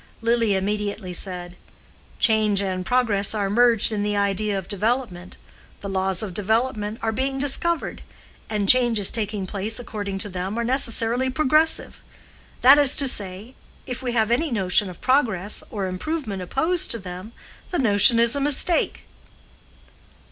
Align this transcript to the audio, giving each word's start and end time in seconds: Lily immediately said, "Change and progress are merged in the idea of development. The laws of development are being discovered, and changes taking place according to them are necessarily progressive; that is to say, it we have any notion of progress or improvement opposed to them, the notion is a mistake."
Lily 0.23 0.55
immediately 0.55 1.13
said, 1.13 1.55
"Change 2.17 2.59
and 2.63 2.83
progress 2.83 3.35
are 3.35 3.47
merged 3.51 3.91
in 3.91 4.01
the 4.01 4.17
idea 4.17 4.57
of 4.57 4.67
development. 4.67 5.37
The 5.81 5.89
laws 5.89 6.23
of 6.23 6.33
development 6.33 6.97
are 7.03 7.11
being 7.11 7.37
discovered, 7.37 8.01
and 8.49 8.67
changes 8.67 9.11
taking 9.11 9.45
place 9.45 9.77
according 9.77 10.17
to 10.17 10.27
them 10.29 10.57
are 10.57 10.63
necessarily 10.63 11.29
progressive; 11.29 12.01
that 12.61 12.79
is 12.79 12.95
to 12.97 13.07
say, 13.07 13.53
it 13.85 14.01
we 14.01 14.13
have 14.13 14.31
any 14.31 14.49
notion 14.49 14.89
of 14.89 15.01
progress 15.01 15.63
or 15.69 15.85
improvement 15.85 16.41
opposed 16.41 16.89
to 16.89 16.97
them, 16.97 17.31
the 17.69 17.77
notion 17.77 18.17
is 18.17 18.35
a 18.35 18.41
mistake." 18.41 19.01